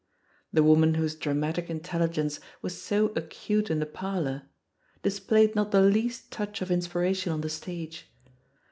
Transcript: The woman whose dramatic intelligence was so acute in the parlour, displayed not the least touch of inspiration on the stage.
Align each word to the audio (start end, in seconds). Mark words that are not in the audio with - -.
The 0.51 0.63
woman 0.63 0.95
whose 0.95 1.13
dramatic 1.13 1.69
intelligence 1.69 2.39
was 2.63 2.81
so 2.81 3.13
acute 3.15 3.69
in 3.69 3.77
the 3.77 3.85
parlour, 3.85 4.49
displayed 5.03 5.53
not 5.53 5.69
the 5.69 5.81
least 5.81 6.31
touch 6.31 6.59
of 6.63 6.71
inspiration 6.71 7.31
on 7.31 7.41
the 7.41 7.49
stage. 7.51 8.11